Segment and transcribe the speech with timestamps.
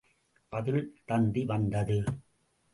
[0.53, 0.81] பதில்
[1.05, 2.03] தந்தி வந்தது.